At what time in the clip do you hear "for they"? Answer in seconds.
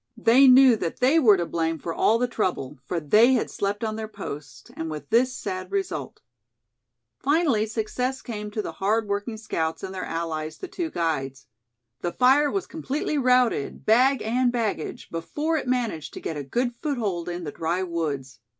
2.87-3.33